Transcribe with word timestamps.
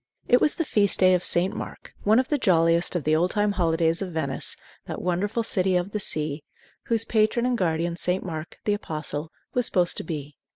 It 0.27 0.41
was 0.41 0.55
the 0.55 0.65
Feast 0.65 0.97
Day 0.99 1.13
of 1.13 1.23
St. 1.23 1.55
Mark, 1.55 1.93
one 2.01 2.17
of 2.17 2.29
the 2.29 2.39
jolliest 2.39 2.95
of 2.95 3.03
the 3.03 3.15
old 3.15 3.29
time 3.29 3.51
holidays 3.51 4.01
of 4.01 4.11
Venice, 4.11 4.57
that 4.87 4.99
wonderful 4.99 5.43
City 5.43 5.75
of 5.75 5.91
the 5.91 5.99
Sea, 5.99 6.43
whose 6.85 7.05
patron 7.05 7.45
and 7.45 7.55
guardian 7.55 7.95
St. 7.95 8.25
Mark, 8.25 8.57
the 8.65 8.73
apostle, 8.73 9.31
was 9.53 9.67
supposed 9.67 9.97
to 9.97 10.03
be. 10.03 10.35